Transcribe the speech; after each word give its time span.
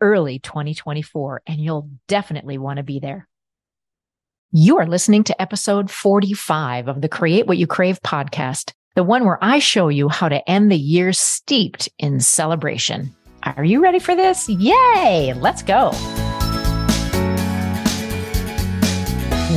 early 0.00 0.38
2024, 0.38 1.42
and 1.46 1.60
you'll 1.60 1.90
definitely 2.06 2.58
want 2.58 2.78
to 2.78 2.82
be 2.82 2.98
there. 2.98 3.28
You 4.50 4.78
are 4.78 4.86
listening 4.86 5.24
to 5.24 5.42
episode 5.42 5.90
45 5.90 6.88
of 6.88 7.02
the 7.02 7.08
Create 7.08 7.46
What 7.46 7.58
You 7.58 7.66
Crave 7.66 8.00
podcast, 8.00 8.72
the 8.94 9.04
one 9.04 9.24
where 9.24 9.38
I 9.42 9.58
show 9.58 9.88
you 9.88 10.08
how 10.08 10.28
to 10.28 10.48
end 10.48 10.72
the 10.72 10.78
year 10.78 11.12
steeped 11.12 11.88
in 11.98 12.20
celebration. 12.20 13.14
Are 13.42 13.64
you 13.64 13.82
ready 13.82 13.98
for 13.98 14.16
this? 14.16 14.48
Yay! 14.48 15.34
Let's 15.34 15.62
go. 15.62 15.90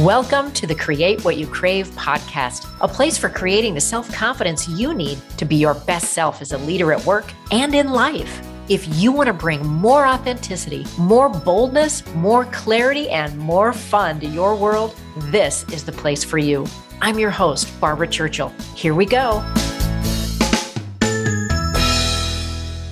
Welcome 0.04 0.52
to 0.54 0.68
the 0.68 0.76
Create 0.76 1.24
What 1.24 1.38
You 1.38 1.48
Crave 1.48 1.88
podcast, 1.92 2.68
a 2.82 2.88
place 2.88 3.18
for 3.18 3.30
creating 3.30 3.76
the 3.76 3.82
self 3.82 4.12
confidence 4.12 4.68
you 4.68 4.94
need 4.94 5.20
to 5.38 5.46
be 5.46 5.56
your 5.56 5.76
best 5.76 6.14
self 6.14 6.42
as 6.42 6.52
a 6.52 6.58
leader 6.58 6.92
at 6.92 7.06
work 7.06 7.32
and 7.52 7.74
in 7.74 7.92
life. 7.92 8.42
If 8.72 8.88
you 9.02 9.12
want 9.12 9.28
to 9.28 9.34
bring 9.34 9.68
more 9.68 10.08
authenticity, 10.08 10.86
more 10.98 11.28
boldness, 11.28 12.06
more 12.16 12.46
clarity, 12.46 13.10
and 13.10 13.38
more 13.38 13.74
fun 13.74 14.22
to 14.22 14.26
your 14.26 14.56
world, 14.56 14.96
this 15.24 15.66
is 15.74 15.84
the 15.84 15.92
place 15.92 16.24
for 16.24 16.38
you. 16.38 16.66
I'm 17.02 17.20
your 17.20 17.32
host, 17.32 17.68
Barbara 17.82 18.08
Churchill. 18.08 18.48
Here 18.74 18.96
we 18.96 19.06
go. 19.06 19.40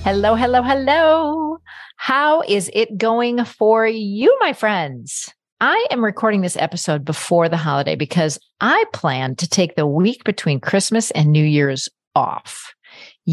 Hello, 0.04 0.34
hello, 0.34 0.62
hello. 0.62 1.56
How 1.96 2.42
is 2.42 2.70
it 2.74 2.98
going 2.98 3.42
for 3.46 3.86
you, 3.86 4.36
my 4.38 4.52
friends? 4.52 5.32
I 5.62 5.86
am 5.90 6.04
recording 6.04 6.42
this 6.42 6.58
episode 6.58 7.06
before 7.06 7.48
the 7.48 7.56
holiday 7.56 7.96
because 7.96 8.38
I 8.60 8.84
plan 8.92 9.34
to 9.36 9.48
take 9.48 9.76
the 9.76 9.86
week 9.86 10.24
between 10.24 10.60
Christmas 10.60 11.10
and 11.12 11.32
New 11.32 11.42
Year's 11.42 11.88
off. 12.14 12.74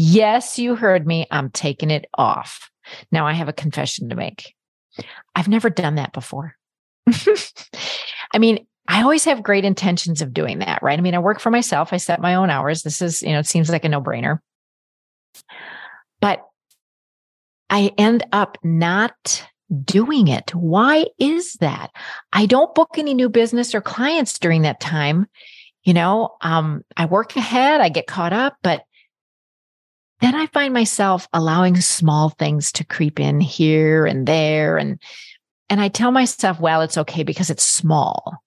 Yes, 0.00 0.60
you 0.60 0.76
heard 0.76 1.08
me. 1.08 1.26
I'm 1.28 1.50
taking 1.50 1.90
it 1.90 2.06
off. 2.14 2.70
Now 3.10 3.26
I 3.26 3.32
have 3.32 3.48
a 3.48 3.52
confession 3.52 4.10
to 4.10 4.14
make. 4.14 4.54
I've 5.34 5.48
never 5.48 5.70
done 5.70 5.96
that 5.96 6.12
before. 6.12 6.54
I 8.32 8.38
mean, 8.38 8.64
I 8.86 9.02
always 9.02 9.24
have 9.24 9.42
great 9.42 9.64
intentions 9.64 10.22
of 10.22 10.32
doing 10.32 10.60
that, 10.60 10.84
right? 10.84 10.96
I 10.96 11.02
mean, 11.02 11.16
I 11.16 11.18
work 11.18 11.40
for 11.40 11.50
myself. 11.50 11.92
I 11.92 11.96
set 11.96 12.20
my 12.20 12.36
own 12.36 12.48
hours. 12.48 12.82
This 12.82 13.02
is, 13.02 13.22
you 13.22 13.30
know, 13.30 13.40
it 13.40 13.48
seems 13.48 13.70
like 13.70 13.84
a 13.84 13.88
no 13.88 14.00
brainer. 14.00 14.38
But 16.20 16.46
I 17.68 17.90
end 17.98 18.24
up 18.30 18.56
not 18.62 19.44
doing 19.84 20.28
it. 20.28 20.54
Why 20.54 21.06
is 21.18 21.54
that? 21.54 21.90
I 22.32 22.46
don't 22.46 22.72
book 22.72 22.90
any 22.98 23.14
new 23.14 23.28
business 23.28 23.74
or 23.74 23.80
clients 23.80 24.38
during 24.38 24.62
that 24.62 24.78
time. 24.78 25.26
You 25.82 25.94
know, 25.94 26.36
um, 26.40 26.84
I 26.96 27.06
work 27.06 27.34
ahead, 27.34 27.80
I 27.80 27.88
get 27.88 28.06
caught 28.06 28.32
up, 28.32 28.58
but 28.62 28.82
then 30.20 30.34
I 30.34 30.46
find 30.46 30.74
myself 30.74 31.28
allowing 31.32 31.80
small 31.80 32.30
things 32.30 32.72
to 32.72 32.84
creep 32.84 33.20
in 33.20 33.40
here 33.40 34.06
and 34.06 34.26
there. 34.26 34.76
And, 34.76 35.00
and 35.68 35.80
I 35.80 35.88
tell 35.88 36.10
myself, 36.10 36.58
well, 36.58 36.80
it's 36.80 36.98
okay 36.98 37.22
because 37.22 37.50
it's 37.50 37.62
small. 37.62 38.42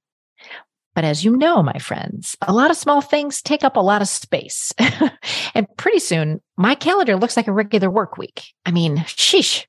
But 0.94 1.06
as 1.06 1.24
you 1.24 1.38
know, 1.38 1.64
my 1.64 1.78
friends, 1.80 2.36
a 2.42 2.52
lot 2.52 2.70
of 2.70 2.78
small 2.78 3.00
things 3.00 3.42
take 3.42 3.64
up 3.64 3.78
a 3.78 3.82
lot 3.82 4.02
of 4.02 4.10
space. 4.10 4.74
and 5.56 5.68
pretty 5.78 6.00
soon 6.00 6.42
my 6.58 6.76
calendar 6.76 7.16
looks 7.16 7.38
like 7.38 7.48
a 7.48 7.54
regular 7.54 7.90
work 7.90 8.18
week. 8.18 8.54
I 8.66 8.72
mean, 8.72 8.98
sheesh. 8.98 9.66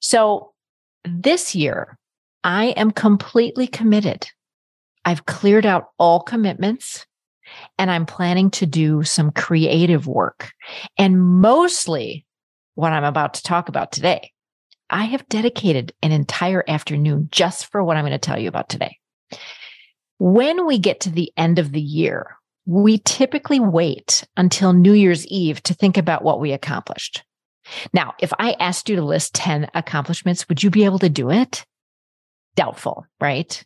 So 0.00 0.52
this 1.04 1.54
year, 1.54 1.96
I 2.44 2.66
am 2.68 2.90
completely 2.90 3.66
committed. 3.66 4.28
I've 5.04 5.24
cleared 5.24 5.64
out 5.64 5.88
all 5.98 6.20
commitments 6.20 7.06
and 7.78 7.90
I'm 7.90 8.06
planning 8.06 8.50
to 8.52 8.66
do 8.66 9.02
some 9.02 9.30
creative 9.30 10.06
work. 10.06 10.52
And 10.98 11.22
mostly 11.22 12.26
what 12.74 12.92
I'm 12.92 13.04
about 13.04 13.34
to 13.34 13.42
talk 13.42 13.68
about 13.68 13.92
today. 13.92 14.32
I 14.88 15.04
have 15.04 15.28
dedicated 15.28 15.92
an 16.02 16.12
entire 16.12 16.64
afternoon 16.66 17.28
just 17.30 17.70
for 17.70 17.84
what 17.84 17.96
I'm 17.96 18.04
going 18.04 18.12
to 18.12 18.18
tell 18.18 18.38
you 18.38 18.48
about 18.48 18.68
today. 18.68 18.98
When 20.18 20.66
we 20.66 20.78
get 20.78 21.00
to 21.00 21.10
the 21.10 21.32
end 21.36 21.58
of 21.58 21.72
the 21.72 21.80
year, 21.80 22.36
we 22.66 22.98
typically 22.98 23.60
wait 23.60 24.26
until 24.36 24.72
New 24.72 24.92
Year's 24.92 25.26
Eve 25.26 25.62
to 25.64 25.74
think 25.74 25.96
about 25.96 26.24
what 26.24 26.40
we 26.40 26.52
accomplished. 26.52 27.22
Now, 27.92 28.14
if 28.18 28.32
I 28.38 28.56
asked 28.58 28.88
you 28.88 28.96
to 28.96 29.02
list 29.02 29.34
10 29.34 29.70
accomplishments, 29.74 30.48
would 30.48 30.62
you 30.62 30.70
be 30.70 30.84
able 30.84 30.98
to 30.98 31.08
do 31.08 31.30
it? 31.30 31.64
Doubtful, 32.56 33.06
right? 33.20 33.62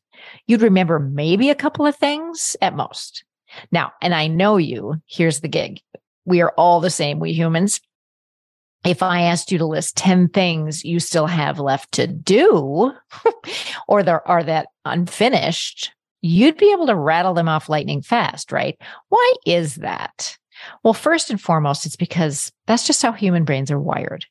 You'd 0.47 0.62
remember 0.62 0.99
maybe 0.99 1.50
a 1.50 1.55
couple 1.55 1.87
of 1.87 1.97
things 1.97 2.56
at 2.61 2.77
most. 2.77 3.25
Now, 3.70 3.92
and 4.00 4.15
I 4.15 4.26
know 4.26 4.56
you, 4.56 4.97
here's 5.06 5.41
the 5.41 5.48
gig. 5.48 5.81
We 6.25 6.41
are 6.41 6.53
all 6.56 6.81
the 6.81 6.91
same, 6.91 7.19
we 7.19 7.32
humans. 7.32 7.81
If 8.84 9.03
I 9.03 9.22
asked 9.22 9.50
you 9.50 9.59
to 9.59 9.66
list 9.66 9.97
10 9.97 10.28
things 10.28 10.84
you 10.84 11.00
still 11.00 11.26
have 11.26 11.59
left 11.59 11.93
to 11.93 12.06
do 12.06 12.93
or 13.88 14.03
there 14.03 14.26
are 14.28 14.43
that 14.43 14.69
unfinished, 14.84 15.93
you'd 16.20 16.59
be 16.59 16.72
able 16.72 16.87
to 16.87 16.94
rattle 16.94 17.34
them 17.34 17.48
off 17.48 17.69
lightning 17.69 18.03
fast, 18.03 18.53
right? 18.53 18.78
Why 19.09 19.32
is 19.47 19.76
that? 19.76 20.37
Well, 20.82 20.94
first 20.94 21.31
and 21.31 21.41
foremost, 21.41 21.87
it's 21.87 21.97
because 21.97 22.53
that's 22.66 22.87
just 22.87 23.03
how 23.03 23.12
human 23.12 23.44
brains 23.44 23.70
are 23.70 23.81
wired 23.81 24.26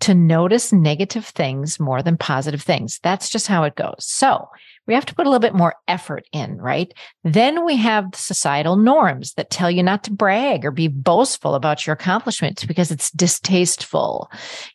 to 0.00 0.14
notice 0.14 0.72
negative 0.72 1.26
things 1.26 1.78
more 1.78 2.02
than 2.02 2.16
positive 2.16 2.62
things. 2.62 2.98
That's 3.02 3.28
just 3.28 3.46
how 3.46 3.64
it 3.64 3.76
goes. 3.76 3.96
So 4.00 4.48
we 4.86 4.94
have 4.94 5.06
to 5.06 5.14
put 5.14 5.26
a 5.26 5.30
little 5.30 5.40
bit 5.40 5.54
more 5.54 5.76
effort 5.86 6.26
in, 6.32 6.56
right? 6.56 6.92
Then 7.22 7.64
we 7.64 7.76
have 7.76 8.06
societal 8.14 8.76
norms 8.76 9.34
that 9.34 9.50
tell 9.50 9.70
you 9.70 9.82
not 9.82 10.02
to 10.04 10.12
brag 10.12 10.64
or 10.64 10.70
be 10.70 10.88
boastful 10.88 11.54
about 11.54 11.86
your 11.86 11.94
accomplishments 11.94 12.64
because 12.64 12.90
it's 12.90 13.10
distasteful, 13.12 14.30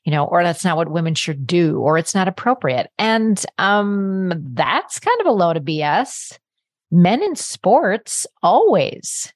you 0.05 0.11
know, 0.11 0.25
or 0.25 0.43
that's 0.43 0.63
not 0.63 0.77
what 0.77 0.91
women 0.91 1.15
should 1.15 1.45
do, 1.45 1.79
or 1.79 1.97
it's 1.97 2.15
not 2.15 2.27
appropriate. 2.27 2.89
And 2.97 3.43
um, 3.57 4.31
that's 4.53 4.99
kind 4.99 5.19
of 5.19 5.27
a 5.27 5.31
load 5.31 5.57
of 5.57 5.63
BS. 5.63 6.37
Men 6.91 7.21
in 7.21 7.35
sports 7.35 8.25
always 8.41 9.33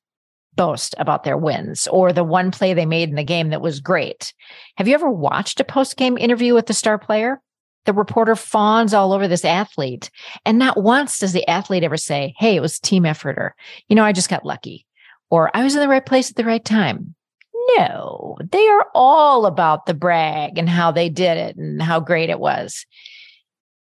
boast 0.60 0.94
about 0.98 1.24
their 1.24 1.38
wins 1.38 1.88
or 1.88 2.12
the 2.12 2.22
one 2.22 2.52
play 2.52 2.74
they 2.74 2.86
made 2.86 3.08
in 3.08 3.16
the 3.16 3.24
game 3.24 3.48
that 3.48 3.62
was 3.62 3.80
great. 3.80 4.34
Have 4.76 4.90
you 4.90 4.94
ever 4.94 5.10
watched 5.10 5.62
a 5.62 5.64
post 5.64 5.96
game 5.96 6.18
interview 6.18 6.54
with 6.54 6.66
the 6.66 6.74
star 6.74 6.98
player? 6.98 7.42
The 7.86 7.94
reporter 7.94 8.36
fawns 8.36 8.94
all 8.94 9.14
over 9.14 9.26
this 9.26 9.46
athlete. 9.46 10.12
And 10.46 10.60
not 10.60 10.76
once 10.76 11.18
does 11.18 11.32
the 11.32 11.48
athlete 11.48 11.86
ever 11.86 11.96
say, 11.96 12.34
Hey, 12.38 12.58
it 12.58 12.60
was 12.60 12.78
team 12.78 13.06
effort 13.06 13.38
or, 13.38 13.56
you 13.88 13.96
know, 13.96 14.04
I 14.04 14.12
just 14.12 14.30
got 14.30 14.46
lucky 14.46 14.86
or 15.30 15.50
I 15.56 15.64
was 15.64 15.76
in 15.76 15.80
the 15.80 15.88
right 15.88 16.06
place 16.06 16.30
at 16.30 16.36
the 16.36 16.44
right 16.44 16.66
time. 16.66 17.16
No, 17.78 18.38
they 18.52 18.68
are 18.68 18.88
all 18.94 19.46
about 19.46 19.86
the 19.86 19.94
brag 19.94 20.58
and 20.58 20.68
how 20.68 20.92
they 20.92 21.08
did 21.08 21.38
it 21.38 21.56
and 21.56 21.82
how 21.82 22.02
great 22.02 22.30
it 22.30 22.40
was. 22.42 22.86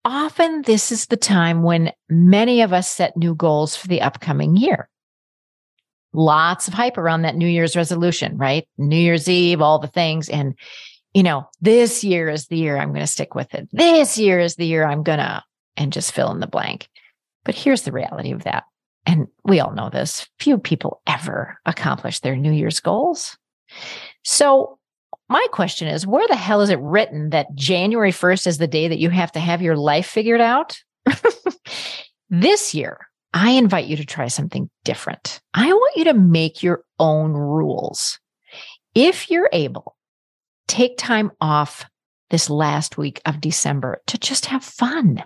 Often, 0.05 0.63
this 0.63 0.91
is 0.91 1.07
the 1.07 1.17
time 1.17 1.63
when 1.63 1.93
many 2.09 2.63
of 2.63 2.73
us 2.73 2.89
set 2.89 3.17
new 3.17 3.37
goals 3.37 3.77
for 3.77 3.87
the 3.87 4.03
upcoming 4.03 4.57
year 4.57 4.89
lots 6.15 6.69
of 6.69 6.75
hype 6.75 6.97
around 6.97 7.23
that 7.23 7.37
New 7.37 7.49
Year's 7.49 7.77
resolution, 7.77 8.39
right? 8.39 8.67
New 8.79 8.97
Year's 8.97 9.29
Eve, 9.29 9.61
all 9.61 9.79
the 9.79 9.89
things. 9.89 10.29
And, 10.29 10.55
you 11.13 11.23
know, 11.23 11.49
this 11.61 12.03
year 12.03 12.29
is 12.29 12.47
the 12.47 12.57
year 12.57 12.79
I'm 12.79 12.91
going 12.91 13.01
to 13.01 13.07
stick 13.07 13.35
with 13.35 13.53
it. 13.55 13.69
This 13.73 14.17
year 14.17 14.39
is 14.39 14.57
the 14.57 14.67
year 14.67 14.85
I'm 14.87 15.03
going 15.03 15.19
to, 15.19 15.43
and 15.77 15.93
just 15.93 16.13
fill 16.13 16.31
in 16.31 16.41
the 16.41 16.47
blank. 16.47 16.89
But 17.45 17.55
here's 17.55 17.83
the 17.83 17.93
reality 17.93 18.33
of 18.33 18.45
that. 18.45 18.65
And 19.07 19.27
we 19.45 19.61
all 19.61 19.75
know 19.75 19.91
this 19.91 20.27
few 20.39 20.57
people 20.57 21.03
ever 21.07 21.59
accomplish 21.67 22.21
their 22.21 22.37
New 22.37 22.53
Year's 22.53 22.81
goals. 22.81 23.37
So, 24.23 24.79
my 25.29 25.45
question 25.53 25.89
is 25.89 26.07
where 26.07 26.27
the 26.29 26.37
hell 26.37 26.61
is 26.61 26.71
it 26.71 26.79
written 26.81 27.31
that 27.31 27.55
January 27.55 28.13
1st 28.13 28.47
is 28.47 28.59
the 28.59 28.67
day 28.67 28.89
that 28.89 28.99
you 28.99 29.09
have 29.11 29.33
to 29.33 29.41
have 29.41 29.63
your 29.63 29.77
life 29.77 30.07
figured 30.07 30.41
out? 30.41 30.79
this 32.31 32.75
year, 32.75 33.09
I 33.37 33.51
invite 33.51 33.87
you 33.87 33.97
to 33.97 34.07
try 34.07 34.29
something 34.29 34.71
different. 34.85 35.41
I 35.53 35.73
want 35.73 35.97
you 35.97 36.05
to 36.05 36.15
make 36.15 36.63
your 36.63 36.85
own 37.01 37.33
rules. 37.33 38.21
If 38.95 39.29
you're 39.29 39.51
able, 39.53 39.97
take 40.69 40.97
time 40.97 41.33
off 41.41 41.85
this 42.31 42.49
last 42.49 42.97
week 42.97 43.21
of 43.27 43.41
December 43.41 44.01
to 44.07 44.19
just 44.19 44.47
have 44.47 44.63
fun. 44.63 45.25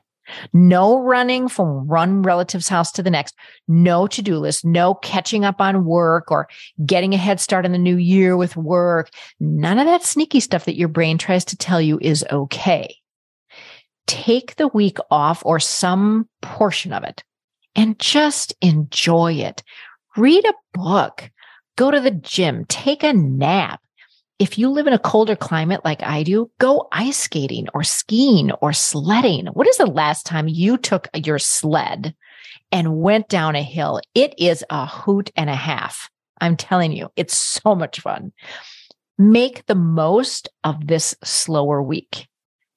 No 0.55 0.99
running 1.03 1.49
from 1.49 1.87
one 1.87 2.23
relative's 2.23 2.69
house 2.69 2.93
to 2.93 3.03
the 3.03 3.11
next. 3.11 3.35
No 3.67 4.07
to 4.07 4.23
do 4.23 4.39
list. 4.39 4.65
No 4.65 4.95
catching 4.95 5.45
up 5.45 5.61
on 5.61 5.85
work 5.85 6.31
or 6.31 6.49
getting 6.87 7.13
a 7.13 7.19
head 7.19 7.41
start 7.41 7.67
in 7.67 7.73
the 7.73 7.79
new 7.79 7.97
year 7.97 8.39
with 8.39 8.57
work. 8.57 9.11
None 9.39 9.79
of 9.79 9.87
that 9.87 10.03
sneaky 10.03 10.41
stuff 10.41 10.65
that 10.65 10.77
your 10.77 10.89
brain 10.89 11.19
tries 11.19 11.45
to 11.47 11.59
tell 11.59 11.81
you 11.81 11.99
is 12.01 12.25
okay. 12.31 12.95
take 14.07 14.57
the 14.57 14.69
week 14.69 14.99
off 15.11 15.43
or 15.45 15.61
some 15.61 16.27
portion 16.41 16.93
of 16.93 17.05
it 17.05 17.23
and 17.79 17.97
just 18.01 18.53
enjoy 18.61 19.35
it. 19.35 19.63
Read 20.17 20.45
a 20.45 20.55
book, 20.75 21.31
go 21.77 21.93
to 21.93 22.01
the 22.01 22.11
gym, 22.11 22.65
take 22.69 23.05
a 23.05 23.13
nap. 23.13 23.81
If 24.41 24.59
you 24.59 24.69
live 24.69 24.89
in 24.89 24.93
a 24.93 24.99
colder 24.99 25.37
climate 25.37 25.85
like 25.85 26.03
I 26.03 26.25
do, 26.25 26.51
go 26.59 26.89
ice 26.91 27.19
skating 27.19 27.69
or 27.75 27.85
skiing 27.85 28.51
or 28.61 28.73
sledding. 28.73 29.47
What 29.47 29.69
is 29.69 29.77
the 29.77 29.87
last 29.87 30.27
time 30.27 30.49
you 30.49 30.77
took 30.77 31.07
your 31.15 31.39
sled 31.39 32.17
and 32.73 32.99
went 33.01 33.29
down 33.29 33.55
a 33.55 33.63
hill? 33.63 34.01
It 34.13 34.35
is 34.39 34.65
a 34.71 34.85
hoot 34.85 35.31
and 35.37 35.49
a 35.49 35.55
half. 35.55 36.11
I'm 36.41 36.57
telling 36.57 36.91
you, 36.91 37.11
it's 37.15 37.37
so 37.37 37.77
much 37.77 38.01
fun. 38.01 38.33
Make 39.19 39.67
the 39.67 39.77
most 39.77 40.49
of 40.65 40.89
this 40.89 41.15
slower 41.23 41.81
week 41.81 42.27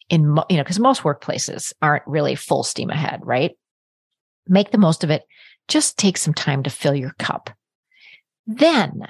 in, 0.09 0.38
you 0.48 0.57
know, 0.57 0.63
because 0.63 0.80
most 0.80 1.01
workplaces 1.01 1.74
aren't 1.81 2.06
really 2.06 2.36
full 2.36 2.62
steam 2.62 2.92
ahead, 2.92 3.21
right? 3.24 3.51
Make 4.48 4.72
the 4.72 4.78
most 4.78 5.04
of 5.04 5.10
it. 5.10 5.24
Just 5.68 5.98
take 5.98 6.18
some 6.18 6.34
time 6.34 6.64
to 6.64 6.70
fill 6.70 6.96
your 6.96 7.14
cup. 7.20 7.50
Then 8.48 9.08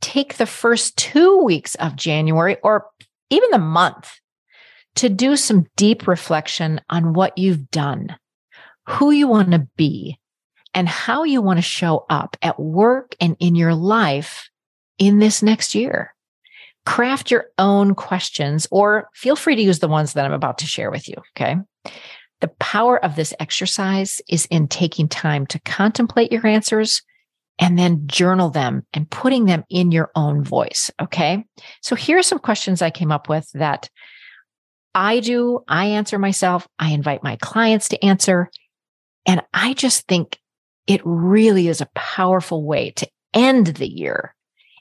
take 0.00 0.36
the 0.36 0.46
first 0.46 0.96
two 0.96 1.38
weeks 1.38 1.74
of 1.76 1.96
January 1.96 2.56
or 2.62 2.86
even 3.30 3.50
the 3.50 3.58
month 3.58 4.20
to 4.96 5.08
do 5.08 5.36
some 5.36 5.66
deep 5.76 6.06
reflection 6.06 6.80
on 6.90 7.14
what 7.14 7.38
you've 7.38 7.70
done, 7.70 8.14
who 8.86 9.10
you 9.10 9.26
want 9.26 9.52
to 9.52 9.66
be, 9.76 10.18
and 10.74 10.88
how 10.88 11.24
you 11.24 11.40
want 11.40 11.58
to 11.58 11.62
show 11.62 12.04
up 12.10 12.36
at 12.42 12.58
work 12.58 13.14
and 13.20 13.36
in 13.40 13.54
your 13.54 13.74
life 13.74 14.50
in 14.98 15.18
this 15.18 15.42
next 15.42 15.74
year. 15.74 16.14
Craft 16.84 17.30
your 17.30 17.46
own 17.58 17.94
questions 17.94 18.66
or 18.70 19.08
feel 19.14 19.36
free 19.36 19.54
to 19.54 19.62
use 19.62 19.78
the 19.78 19.88
ones 19.88 20.14
that 20.14 20.24
I'm 20.24 20.32
about 20.32 20.58
to 20.58 20.66
share 20.66 20.90
with 20.90 21.08
you. 21.08 21.14
Okay. 21.36 21.56
The 22.42 22.48
power 22.58 23.02
of 23.02 23.14
this 23.14 23.32
exercise 23.38 24.20
is 24.28 24.46
in 24.46 24.66
taking 24.66 25.06
time 25.06 25.46
to 25.46 25.60
contemplate 25.60 26.32
your 26.32 26.44
answers 26.44 27.00
and 27.60 27.78
then 27.78 28.08
journal 28.08 28.50
them 28.50 28.84
and 28.92 29.08
putting 29.08 29.44
them 29.44 29.62
in 29.70 29.92
your 29.92 30.10
own 30.16 30.42
voice. 30.42 30.90
Okay. 31.00 31.44
So 31.82 31.94
here 31.94 32.18
are 32.18 32.22
some 32.22 32.40
questions 32.40 32.82
I 32.82 32.90
came 32.90 33.12
up 33.12 33.28
with 33.28 33.48
that 33.54 33.88
I 34.92 35.20
do. 35.20 35.60
I 35.68 35.86
answer 35.86 36.18
myself. 36.18 36.66
I 36.80 36.90
invite 36.90 37.22
my 37.22 37.36
clients 37.36 37.88
to 37.90 38.04
answer. 38.04 38.50
And 39.24 39.40
I 39.54 39.74
just 39.74 40.08
think 40.08 40.36
it 40.88 41.00
really 41.04 41.68
is 41.68 41.80
a 41.80 41.90
powerful 41.94 42.64
way 42.64 42.90
to 42.96 43.08
end 43.32 43.68
the 43.68 43.88
year 43.88 44.34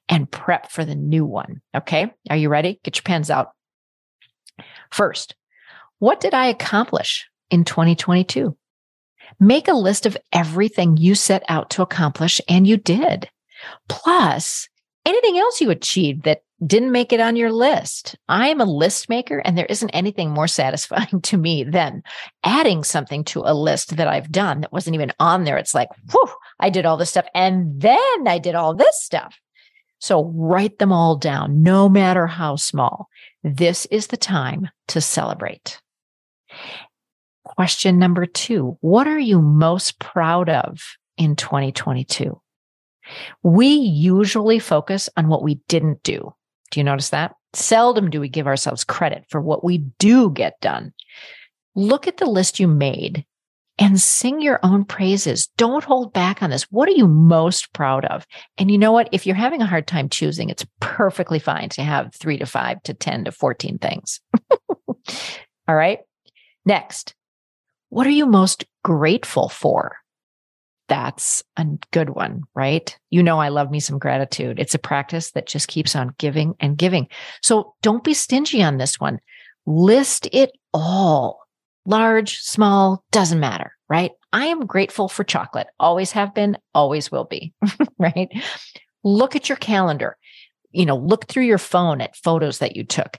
and 0.10 0.32
prep 0.32 0.72
for 0.72 0.84
the 0.84 0.96
new 0.96 1.26
one. 1.26 1.62
Okay. 1.76 2.12
Are 2.28 2.38
you 2.38 2.50
ready? 2.50 2.80
Get 2.84 2.98
your 2.98 3.04
pens 3.04 3.30
out. 3.30 3.52
First, 4.90 5.36
what 6.00 6.20
did 6.20 6.34
I 6.34 6.48
accomplish 6.48 7.28
in 7.52 7.64
2022? 7.66 8.58
Make 9.40 9.68
a 9.68 9.74
list 9.74 10.06
of 10.06 10.18
everything 10.34 10.98
you 10.98 11.16
set 11.16 11.44
out 11.48 11.70
to 11.72 11.82
accomplish 11.82 12.42
and 12.50 12.66
you 12.66 12.78
did. 12.78 13.30
Plus, 13.88 14.68
anything 15.06 15.38
else 15.38 15.62
you 15.62 15.70
achieved 15.70 16.24
that 16.24 16.42
didn't 16.66 16.92
make 16.92 17.12
it 17.12 17.20
on 17.20 17.36
your 17.36 17.52
list. 17.52 18.16
I 18.30 18.50
am 18.50 18.62
a 18.62 18.66
list 18.66 19.10
maker, 19.10 19.40
and 19.40 19.58
there 19.58 19.66
isn't 19.66 19.90
anything 19.90 20.30
more 20.30 20.48
satisfying 20.48 21.22
to 21.22 21.38
me 21.38 21.64
than 21.64 22.04
adding 22.44 22.84
something 22.84 23.24
to 23.26 23.42
a 23.46 23.54
list 23.54 23.98
that 23.98 24.08
I've 24.08 24.32
done 24.32 24.62
that 24.62 24.72
wasn't 24.72 24.96
even 24.96 25.12
on 25.20 25.44
there. 25.44 25.58
It's 25.58 25.74
like, 25.74 25.90
whew, 26.12 26.30
I 26.60 26.70
did 26.70 26.86
all 26.86 26.98
this 26.98 27.10
stuff, 27.10 27.26
and 27.34 27.82
then 27.82 28.28
I 28.28 28.38
did 28.38 28.56
all 28.56 28.76
this 28.76 29.02
stuff. 29.02 29.40
So 30.00 30.26
write 30.36 30.80
them 30.80 30.92
all 30.92 31.16
down, 31.16 31.62
no 31.62 31.88
matter 31.88 32.26
how 32.26 32.56
small. 32.56 33.08
This 33.44 33.86
is 33.88 34.08
the 34.08 34.18
time 34.18 34.70
to 34.90 35.02
celebrate. 35.02 35.80
Question 37.56 38.00
number 38.00 38.26
two 38.26 38.78
What 38.82 39.08
are 39.08 39.20
you 39.20 39.42
most 39.42 40.00
proud 40.00 40.50
of 40.50 40.82
in 41.18 41.36
2022? 41.36 42.40
We 43.44 43.68
usually 43.68 44.60
focus 44.60 45.10
on 45.18 45.28
what 45.28 45.44
we 45.44 45.56
didn't 45.68 46.02
do. 46.04 46.34
Do 46.72 46.80
you 46.80 46.84
notice 46.84 47.10
that? 47.10 47.36
Seldom 47.54 48.10
do 48.10 48.22
we 48.22 48.30
give 48.30 48.48
ourselves 48.48 48.86
credit 48.86 49.26
for 49.30 49.42
what 49.42 49.64
we 49.64 49.80
do 50.00 50.32
get 50.32 50.60
done. 50.62 50.94
Look 51.76 52.08
at 52.08 52.18
the 52.18 52.26
list 52.26 52.60
you 52.60 52.68
made 52.68 53.26
and 53.78 54.00
sing 54.00 54.42
your 54.42 54.60
own 54.64 54.86
praises. 54.86 55.48
Don't 55.58 55.84
hold 55.84 56.14
back 56.14 56.42
on 56.42 56.50
this. 56.50 56.64
What 56.72 56.88
are 56.88 56.94
you 56.94 57.08
most 57.08 57.74
proud 57.74 58.06
of? 58.06 58.26
And 58.58 58.72
you 58.72 58.78
know 58.78 58.94
what? 58.94 59.10
If 59.12 59.26
you're 59.26 59.36
having 59.36 59.62
a 59.62 59.68
hard 59.68 59.88
time 59.88 60.08
choosing, 60.08 60.50
it's 60.50 60.66
perfectly 60.80 61.40
fine 61.40 61.70
to 61.70 61.84
have 61.84 62.14
three 62.16 62.38
to 62.38 62.46
five 62.46 62.82
to 62.84 62.94
10 62.94 63.26
to 63.26 63.32
14 63.32 63.80
things. 63.80 64.22
All 65.68 65.76
right. 65.76 66.00
Next, 66.66 67.16
what 67.92 68.08
are 68.08 68.12
you 68.12 68.26
most 68.26 68.66
grateful 68.84 69.48
for? 69.48 70.02
that's 70.92 71.42
a 71.56 71.66
good 71.92 72.10
one, 72.10 72.44
right? 72.54 73.00
You 73.12 73.24
know, 73.24 73.40
I 73.40 73.48
love 73.48 73.72
me 73.72 73.80
some 73.80 73.98
gratitude. 73.98 74.60
It's 74.60 74.76
a 74.76 74.80
practice 74.80 75.32
that 75.32 75.48
just 75.48 75.70
keeps 75.70 75.96
on 75.96 76.14
giving 76.18 76.54
and 76.60 76.78
giving. 76.78 77.08
So 77.42 77.76
don't 77.82 78.04
be 78.04 78.14
stingy 78.14 78.62
on 78.62 78.76
this 78.76 79.00
one. 79.00 79.22
List 79.66 80.28
it 80.34 80.52
all 80.74 81.40
large, 81.86 82.40
small, 82.40 83.06
doesn't 83.12 83.40
matter, 83.40 83.72
right? 83.88 84.12
I 84.34 84.48
am 84.48 84.66
grateful 84.66 85.08
for 85.08 85.24
chocolate. 85.24 85.68
Always 85.80 86.12
have 86.12 86.36
been, 86.36 86.58
always 86.76 87.10
will 87.10 87.24
be, 87.24 87.54
right? 87.98 88.28
Look 89.06 89.38
at 89.38 89.48
your 89.48 89.56
calendar. 89.56 90.18
You 90.72 90.86
know, 90.86 90.98
look 90.98 91.28
through 91.28 91.46
your 91.46 91.58
phone 91.58 92.02
at 92.02 92.18
photos 92.18 92.58
that 92.58 92.76
you 92.76 92.84
took, 92.84 93.18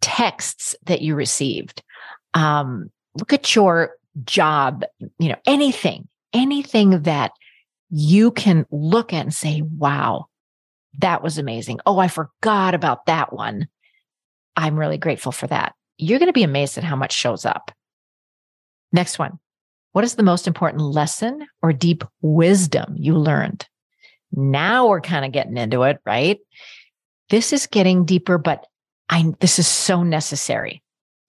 texts 0.00 0.74
that 0.84 1.02
you 1.02 1.14
received. 1.14 1.82
Um, 2.32 2.90
look 3.18 3.34
at 3.34 3.54
your 3.54 3.96
job, 4.24 4.84
you 5.18 5.28
know, 5.28 5.38
anything 5.46 6.08
anything 6.32 7.02
that 7.02 7.32
you 7.90 8.30
can 8.30 8.66
look 8.70 9.12
at 9.12 9.20
and 9.20 9.34
say, 9.34 9.62
wow, 9.62 10.26
that 10.98 11.22
was 11.22 11.38
amazing. 11.38 11.80
Oh, 11.86 11.98
I 11.98 12.08
forgot 12.08 12.74
about 12.74 13.06
that 13.06 13.32
one. 13.32 13.68
I'm 14.56 14.78
really 14.78 14.98
grateful 14.98 15.32
for 15.32 15.46
that. 15.48 15.74
You're 15.98 16.18
going 16.18 16.28
to 16.28 16.32
be 16.32 16.42
amazed 16.42 16.78
at 16.78 16.84
how 16.84 16.96
much 16.96 17.12
shows 17.12 17.44
up. 17.44 17.70
Next 18.92 19.18
one. 19.18 19.38
What 19.92 20.04
is 20.04 20.14
the 20.14 20.22
most 20.22 20.46
important 20.46 20.82
lesson 20.82 21.46
or 21.60 21.72
deep 21.72 22.02
wisdom 22.22 22.94
you 22.96 23.16
learned? 23.16 23.66
Now 24.32 24.88
we're 24.88 25.02
kind 25.02 25.26
of 25.26 25.32
getting 25.32 25.58
into 25.58 25.82
it, 25.82 25.98
right? 26.06 26.38
This 27.28 27.52
is 27.52 27.66
getting 27.66 28.06
deeper, 28.06 28.38
but 28.38 28.66
I, 29.10 29.32
this 29.40 29.58
is 29.58 29.68
so 29.68 30.02
necessary. 30.02 30.82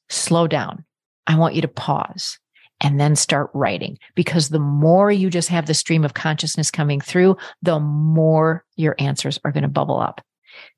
Slow 0.09 0.47
down. 0.47 0.85
I 1.27 1.37
want 1.37 1.55
you 1.55 1.61
to 1.61 1.67
pause 1.67 2.39
and 2.83 2.99
then 2.99 3.15
start 3.15 3.49
writing 3.53 3.97
because 4.13 4.49
the 4.49 4.59
more 4.59 5.11
you 5.11 5.29
just 5.29 5.49
have 5.49 5.65
the 5.65 5.73
stream 5.73 6.03
of 6.03 6.13
consciousness 6.13 6.69
coming 6.69 6.99
through, 6.99 7.37
the 7.61 7.79
more 7.79 8.65
your 8.75 8.95
answers 8.99 9.39
are 9.45 9.51
going 9.51 9.63
to 9.63 9.69
bubble 9.69 9.99
up. 9.99 10.21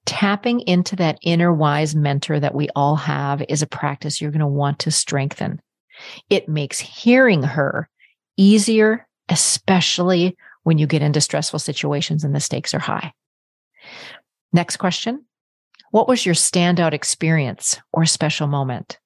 Tapping 0.05 0.61
into 0.61 0.95
that 0.95 1.17
inner 1.21 1.51
wise 1.51 1.95
mentor 1.95 2.39
that 2.39 2.55
we 2.55 2.69
all 2.75 2.95
have 2.95 3.43
is 3.49 3.61
a 3.61 3.67
practice 3.67 4.21
you're 4.21 4.31
going 4.31 4.39
to 4.39 4.47
want 4.47 4.79
to 4.79 4.91
strengthen. 4.91 5.59
It 6.29 6.47
makes 6.47 6.79
hearing 6.79 7.43
her 7.43 7.89
easier, 8.37 9.07
especially 9.27 10.37
when 10.63 10.77
you 10.77 10.87
get 10.87 11.01
into 11.01 11.21
stressful 11.21 11.59
situations 11.59 12.23
and 12.23 12.35
the 12.35 12.39
stakes 12.39 12.73
are 12.73 12.79
high. 12.79 13.13
Next 14.53 14.77
question. 14.77 15.25
What 15.91 16.07
was 16.07 16.25
your 16.25 16.35
standout 16.35 16.93
experience 16.93 17.79
or 17.91 18.05
special 18.05 18.47
moment? 18.47 18.99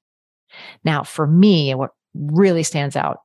Now, 0.84 1.04
for 1.04 1.28
me, 1.28 1.74
what 1.74 1.92
really 2.14 2.64
stands 2.64 2.96
out 2.96 3.20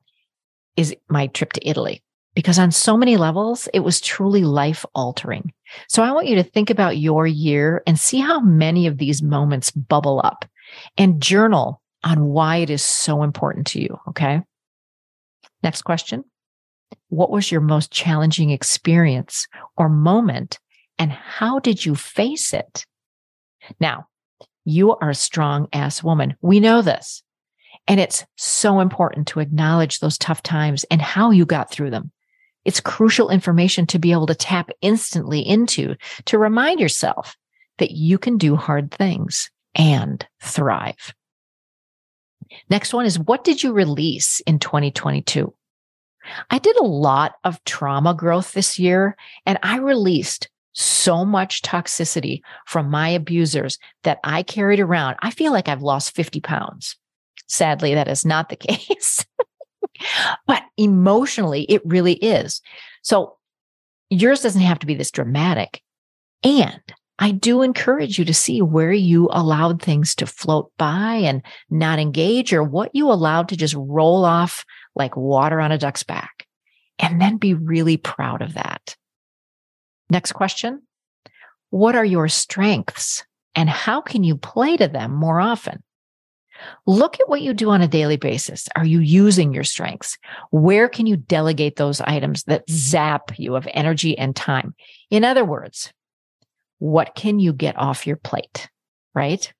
is 0.75 0.95
my 1.09 1.27
trip 1.27 1.53
to 1.53 1.67
Italy 1.67 2.03
because 2.35 2.59
on 2.59 2.71
so 2.71 2.97
many 2.97 3.17
levels, 3.17 3.67
it 3.73 3.79
was 3.79 4.01
truly 4.01 4.43
life 4.43 4.85
altering. 4.93 5.53
So 5.87 6.03
I 6.03 6.11
want 6.11 6.27
you 6.27 6.35
to 6.35 6.43
think 6.43 6.69
about 6.69 6.97
your 6.97 7.25
year 7.25 7.81
and 7.87 7.99
see 7.99 8.19
how 8.19 8.41
many 8.41 8.87
of 8.87 8.97
these 8.97 9.23
moments 9.23 9.71
bubble 9.71 10.21
up 10.23 10.45
and 10.97 11.21
journal 11.21 11.81
on 12.03 12.25
why 12.25 12.57
it 12.57 12.69
is 12.69 12.83
so 12.83 13.23
important 13.23 13.67
to 13.67 13.81
you. 13.81 13.97
Okay. 14.09 14.41
Next 15.63 15.83
question. 15.83 16.23
What 17.09 17.31
was 17.31 17.51
your 17.51 17.61
most 17.61 17.91
challenging 17.91 18.51
experience 18.51 19.47
or 19.77 19.89
moment 19.89 20.59
and 20.99 21.11
how 21.11 21.59
did 21.59 21.85
you 21.85 21.95
face 21.95 22.53
it? 22.53 22.85
Now, 23.79 24.07
you 24.65 24.95
are 24.95 25.09
a 25.09 25.15
strong 25.15 25.67
ass 25.73 26.03
woman. 26.03 26.35
We 26.41 26.59
know 26.59 26.81
this. 26.81 27.23
And 27.87 27.99
it's 27.99 28.25
so 28.35 28.79
important 28.79 29.27
to 29.27 29.39
acknowledge 29.39 29.99
those 29.99 30.17
tough 30.17 30.41
times 30.41 30.85
and 30.85 31.01
how 31.01 31.31
you 31.31 31.45
got 31.45 31.69
through 31.69 31.91
them. 31.91 32.11
It's 32.63 32.79
crucial 32.79 33.29
information 33.29 33.85
to 33.87 33.99
be 33.99 34.11
able 34.11 34.25
to 34.27 34.35
tap 34.35 34.71
instantly 34.81 35.39
into 35.41 35.95
to 36.25 36.39
remind 36.39 36.79
yourself 36.79 37.37
that 37.77 37.91
you 37.91 38.17
can 38.17 38.37
do 38.37 38.55
hard 38.55 38.91
things 38.91 39.51
and 39.75 40.25
thrive. 40.41 41.13
Next 42.69 42.93
one 42.93 43.05
is 43.05 43.19
what 43.19 43.43
did 43.43 43.61
you 43.61 43.71
release 43.71 44.39
in 44.41 44.59
2022? 44.59 45.53
I 46.49 46.57
did 46.57 46.75
a 46.77 46.83
lot 46.83 47.35
of 47.43 47.63
trauma 47.65 48.15
growth 48.15 48.53
this 48.53 48.79
year 48.79 49.15
and 49.45 49.59
I 49.61 49.77
released 49.77 50.49
so 50.73 51.23
much 51.23 51.61
toxicity 51.61 52.41
from 52.65 52.89
my 52.89 53.09
abusers 53.09 53.77
that 54.03 54.19
I 54.23 54.43
carried 54.43 54.79
around. 54.79 55.17
I 55.19 55.29
feel 55.29 55.51
like 55.51 55.69
I've 55.69 55.83
lost 55.83 56.15
50 56.15 56.41
pounds. 56.41 56.97
Sadly, 57.47 57.93
that 57.95 58.07
is 58.07 58.25
not 58.25 58.49
the 58.49 58.55
case. 58.55 59.25
but 60.47 60.63
emotionally, 60.77 61.63
it 61.63 61.81
really 61.85 62.13
is. 62.13 62.61
So 63.01 63.37
yours 64.09 64.41
doesn't 64.41 64.61
have 64.61 64.79
to 64.79 64.87
be 64.87 64.95
this 64.95 65.11
dramatic. 65.11 65.81
And 66.43 66.81
I 67.17 67.31
do 67.31 67.61
encourage 67.61 68.19
you 68.19 68.25
to 68.25 68.33
see 68.33 68.61
where 68.61 68.91
you 68.91 69.29
allowed 69.31 69.81
things 69.81 70.15
to 70.15 70.25
float 70.25 70.71
by 70.77 71.15
and 71.15 71.41
not 71.69 71.97
engage 71.97 72.51
or 72.51 72.61
what 72.61 72.91
you 72.93 73.09
allowed 73.09 73.49
to 73.49 73.57
just 73.57 73.75
roll 73.77 74.25
off 74.25 74.65
like 74.95 75.15
water 75.15 75.61
on 75.61 75.71
a 75.71 75.77
duck's 75.77 76.03
back. 76.03 76.45
And 76.99 77.21
then 77.21 77.37
be 77.37 77.53
really 77.53 77.97
proud 77.97 78.41
of 78.41 78.53
that. 78.53 78.95
Next 80.09 80.33
question. 80.33 80.81
What 81.69 81.95
are 81.95 82.05
your 82.05 82.27
strengths 82.27 83.25
and 83.53 83.69
how 83.69 84.01
can 84.01 84.23
you 84.23 84.37
play 84.37 84.77
to 84.77 84.87
them 84.87 85.13
more 85.13 85.39
often? 85.39 85.83
Look 86.85 87.19
at 87.19 87.29
what 87.29 87.41
you 87.41 87.53
do 87.53 87.69
on 87.69 87.81
a 87.81 87.87
daily 87.87 88.17
basis. 88.17 88.67
Are 88.75 88.85
you 88.85 88.99
using 88.99 89.53
your 89.53 89.63
strengths? 89.63 90.17
Where 90.51 90.89
can 90.89 91.05
you 91.05 91.17
delegate 91.17 91.75
those 91.75 92.01
items 92.01 92.43
that 92.43 92.69
zap 92.69 93.37
you 93.37 93.55
of 93.55 93.67
energy 93.73 94.17
and 94.17 94.35
time? 94.35 94.75
In 95.09 95.23
other 95.23 95.45
words, 95.45 95.91
what 96.79 97.15
can 97.15 97.39
you 97.39 97.53
get 97.53 97.77
off 97.77 98.07
your 98.07 98.17
plate? 98.17 98.69
Right? 99.13 99.51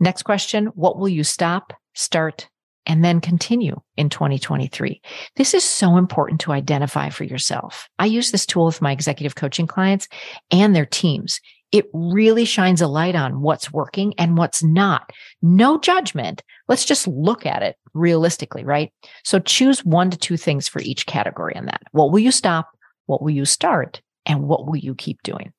Next 0.00 0.22
question 0.22 0.66
What 0.66 0.98
will 0.98 1.08
you 1.08 1.24
stop, 1.24 1.72
start, 1.94 2.48
and 2.86 3.04
then 3.04 3.20
continue 3.20 3.80
in 3.96 4.08
2023? 4.08 5.00
This 5.36 5.54
is 5.54 5.64
so 5.64 5.96
important 5.96 6.40
to 6.42 6.52
identify 6.52 7.08
for 7.08 7.24
yourself. 7.24 7.88
I 7.98 8.06
use 8.06 8.30
this 8.30 8.46
tool 8.46 8.66
with 8.66 8.82
my 8.82 8.92
executive 8.92 9.34
coaching 9.34 9.66
clients 9.66 10.08
and 10.50 10.74
their 10.74 10.86
teams. 10.86 11.40
It 11.70 11.86
really 11.92 12.44
shines 12.46 12.80
a 12.80 12.86
light 12.86 13.14
on 13.14 13.42
what's 13.42 13.72
working 13.72 14.14
and 14.16 14.38
what's 14.38 14.62
not. 14.62 15.10
No 15.42 15.78
judgment. 15.78 16.42
Let's 16.66 16.84
just 16.84 17.06
look 17.06 17.44
at 17.44 17.62
it 17.62 17.76
realistically, 17.92 18.64
right? 18.64 18.92
So 19.24 19.38
choose 19.38 19.84
one 19.84 20.10
to 20.10 20.16
two 20.16 20.38
things 20.38 20.66
for 20.66 20.80
each 20.80 21.06
category 21.06 21.54
on 21.56 21.66
that. 21.66 21.82
What 21.92 22.10
will 22.10 22.20
you 22.20 22.32
stop? 22.32 22.70
What 23.06 23.22
will 23.22 23.30
you 23.30 23.44
start? 23.44 24.00
And 24.24 24.44
what 24.44 24.66
will 24.66 24.76
you 24.76 24.94
keep 24.94 25.22
doing? 25.22 25.52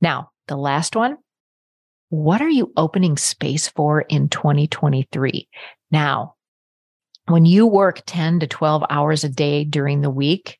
Now, 0.00 0.30
the 0.46 0.56
last 0.56 0.94
one, 0.94 1.16
what 2.10 2.40
are 2.42 2.48
you 2.48 2.72
opening 2.76 3.16
space 3.16 3.68
for 3.68 4.02
in 4.02 4.28
2023? 4.28 5.48
Now, 5.90 6.34
when 7.26 7.46
you 7.46 7.66
work 7.66 8.02
10 8.06 8.40
to 8.40 8.46
12 8.46 8.84
hours 8.90 9.24
a 9.24 9.28
day 9.28 9.64
during 9.64 10.00
the 10.00 10.10
week, 10.10 10.58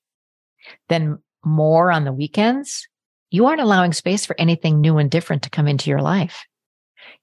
then 0.88 1.18
more 1.44 1.92
on 1.92 2.04
the 2.04 2.12
weekends, 2.12 2.88
you 3.34 3.46
aren't 3.46 3.60
allowing 3.60 3.92
space 3.92 4.24
for 4.24 4.36
anything 4.38 4.80
new 4.80 4.96
and 4.96 5.10
different 5.10 5.42
to 5.42 5.50
come 5.50 5.66
into 5.66 5.90
your 5.90 6.00
life. 6.00 6.44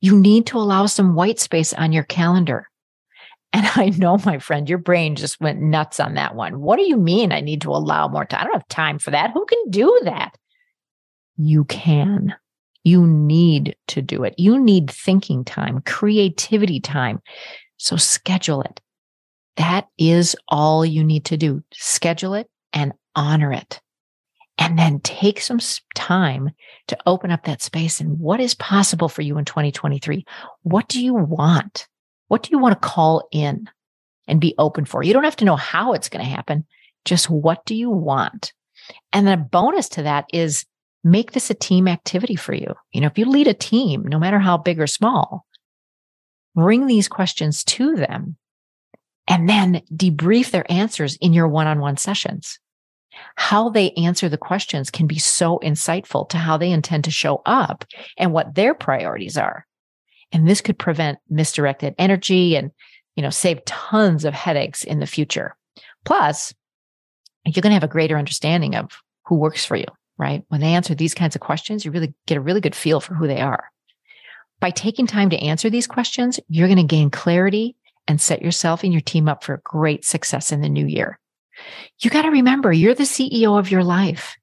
You 0.01 0.19
need 0.19 0.45
to 0.47 0.57
allow 0.57 0.85
some 0.85 1.15
white 1.15 1.39
space 1.39 1.71
on 1.71 1.93
your 1.93 2.03
calendar. 2.03 2.67
And 3.53 3.65
I 3.75 3.91
know, 3.91 4.17
my 4.25 4.37
friend, 4.37 4.67
your 4.67 4.77
brain 4.77 5.15
just 5.15 5.39
went 5.39 5.61
nuts 5.61 6.01
on 6.01 6.15
that 6.15 6.35
one. 6.35 6.59
What 6.59 6.75
do 6.75 6.83
you 6.83 6.97
mean 6.97 7.31
I 7.31 7.39
need 7.39 7.61
to 7.61 7.71
allow 7.71 8.09
more 8.09 8.25
time? 8.25 8.41
I 8.41 8.43
don't 8.43 8.55
have 8.55 8.67
time 8.67 8.99
for 8.99 9.11
that. 9.11 9.31
Who 9.31 9.45
can 9.45 9.69
do 9.69 10.01
that? 10.03 10.31
You 11.37 11.63
can. 11.63 12.35
You 12.83 13.07
need 13.07 13.77
to 13.87 14.01
do 14.01 14.25
it. 14.25 14.35
You 14.37 14.59
need 14.59 14.91
thinking 14.91 15.45
time, 15.45 15.81
creativity 15.85 16.81
time. 16.81 17.21
So 17.77 17.95
schedule 17.95 18.63
it. 18.63 18.81
That 19.55 19.87
is 19.97 20.35
all 20.49 20.85
you 20.85 21.05
need 21.05 21.23
to 21.25 21.37
do. 21.37 21.63
Schedule 21.73 22.33
it 22.33 22.49
and 22.73 22.91
honor 23.15 23.53
it. 23.53 23.80
And 24.61 24.77
then 24.77 24.99
take 24.99 25.41
some 25.41 25.59
time 25.95 26.51
to 26.85 26.97
open 27.07 27.31
up 27.31 27.45
that 27.45 27.63
space 27.63 27.99
and 27.99 28.19
what 28.19 28.39
is 28.39 28.53
possible 28.53 29.09
for 29.09 29.23
you 29.23 29.39
in 29.39 29.43
2023? 29.43 30.23
What 30.61 30.87
do 30.87 31.03
you 31.03 31.15
want? 31.15 31.87
What 32.27 32.43
do 32.43 32.51
you 32.51 32.59
want 32.59 32.79
to 32.79 32.87
call 32.87 33.27
in 33.31 33.67
and 34.27 34.39
be 34.39 34.53
open 34.59 34.85
for? 34.85 35.01
You 35.01 35.13
don't 35.13 35.23
have 35.23 35.35
to 35.37 35.45
know 35.45 35.55
how 35.55 35.93
it's 35.93 36.09
going 36.09 36.23
to 36.23 36.29
happen. 36.29 36.63
Just 37.05 37.27
what 37.27 37.65
do 37.65 37.73
you 37.73 37.89
want? 37.89 38.53
And 39.11 39.25
then 39.25 39.39
a 39.39 39.43
bonus 39.43 39.89
to 39.89 40.03
that 40.03 40.25
is 40.31 40.63
make 41.03 41.31
this 41.31 41.49
a 41.49 41.55
team 41.55 41.87
activity 41.87 42.35
for 42.35 42.53
you. 42.53 42.75
You 42.91 43.01
know, 43.01 43.07
if 43.07 43.17
you 43.17 43.25
lead 43.25 43.47
a 43.47 43.55
team, 43.55 44.03
no 44.03 44.19
matter 44.19 44.37
how 44.37 44.57
big 44.57 44.79
or 44.79 44.85
small, 44.85 45.47
bring 46.53 46.85
these 46.85 47.07
questions 47.07 47.63
to 47.63 47.95
them 47.95 48.35
and 49.27 49.49
then 49.49 49.81
debrief 49.91 50.51
their 50.51 50.71
answers 50.71 51.15
in 51.15 51.33
your 51.33 51.47
one 51.47 51.65
on 51.65 51.79
one 51.79 51.97
sessions. 51.97 52.59
How 53.35 53.69
they 53.69 53.91
answer 53.91 54.29
the 54.29 54.37
questions 54.37 54.89
can 54.89 55.07
be 55.07 55.19
so 55.19 55.59
insightful 55.63 56.27
to 56.29 56.37
how 56.37 56.57
they 56.57 56.71
intend 56.71 57.03
to 57.05 57.11
show 57.11 57.41
up 57.45 57.85
and 58.17 58.33
what 58.33 58.55
their 58.55 58.73
priorities 58.73 59.37
are. 59.37 59.65
And 60.31 60.47
this 60.47 60.61
could 60.61 60.79
prevent 60.79 61.19
misdirected 61.29 61.93
energy 61.97 62.55
and, 62.55 62.71
you 63.15 63.23
know, 63.23 63.29
save 63.29 63.65
tons 63.65 64.23
of 64.23 64.33
headaches 64.33 64.83
in 64.83 64.99
the 64.99 65.05
future. 65.05 65.55
Plus, 66.05 66.53
you're 67.45 67.61
going 67.61 67.71
to 67.71 67.75
have 67.75 67.83
a 67.83 67.87
greater 67.87 68.17
understanding 68.17 68.75
of 68.75 68.91
who 69.25 69.35
works 69.35 69.65
for 69.65 69.75
you, 69.75 69.85
right? 70.17 70.43
When 70.47 70.61
they 70.61 70.73
answer 70.73 70.95
these 70.95 71.13
kinds 71.13 71.35
of 71.35 71.41
questions, 71.41 71.83
you 71.83 71.91
really 71.91 72.13
get 72.27 72.37
a 72.37 72.41
really 72.41 72.61
good 72.61 72.75
feel 72.75 73.01
for 73.01 73.13
who 73.13 73.27
they 73.27 73.41
are. 73.41 73.65
By 74.59 74.69
taking 74.69 75.07
time 75.07 75.29
to 75.31 75.39
answer 75.39 75.69
these 75.69 75.87
questions, 75.87 76.39
you're 76.47 76.67
going 76.67 76.77
to 76.77 76.83
gain 76.83 77.09
clarity 77.09 77.75
and 78.07 78.21
set 78.21 78.41
yourself 78.41 78.83
and 78.83 78.93
your 78.93 79.01
team 79.01 79.27
up 79.27 79.43
for 79.43 79.61
great 79.63 80.05
success 80.05 80.51
in 80.51 80.61
the 80.61 80.69
new 80.69 80.85
year. 80.85 81.19
You 81.99 82.09
got 82.09 82.23
to 82.23 82.31
remember, 82.31 82.71
you're 82.71 82.95
the 82.95 83.03
CEO 83.03 83.57
of 83.57 83.71
your 83.71 83.83
life 83.83 84.35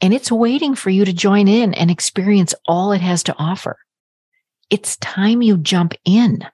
and 0.00 0.12
it's 0.12 0.32
waiting 0.32 0.74
for 0.74 0.90
you 0.90 1.04
to 1.04 1.12
join 1.12 1.48
in 1.48 1.74
and 1.74 1.90
experience 1.90 2.54
all 2.66 2.92
it 2.92 3.00
has 3.00 3.22
to 3.24 3.36
offer 3.38 3.78
it's 4.70 4.96
time 4.96 5.42
you 5.42 5.56
jump 5.56 5.94
in. 6.04 6.44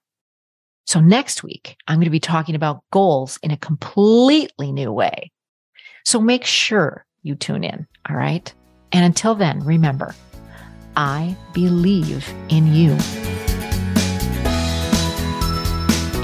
So 0.86 1.00
next 1.00 1.42
week, 1.42 1.76
I'm 1.86 1.96
going 1.96 2.04
to 2.04 2.10
be 2.10 2.20
talking 2.20 2.54
about 2.54 2.82
goals 2.92 3.38
in 3.42 3.50
a 3.50 3.56
completely 3.56 4.72
new 4.72 4.92
way. 4.92 5.30
So 6.04 6.20
make 6.20 6.44
sure 6.44 7.06
you 7.22 7.34
tune 7.34 7.64
in. 7.64 7.86
All 8.08 8.16
right. 8.16 8.52
And 8.92 9.04
until 9.04 9.34
then, 9.34 9.64
remember, 9.64 10.14
I 10.96 11.36
believe 11.54 12.28
in 12.48 12.74
you. 12.74 12.98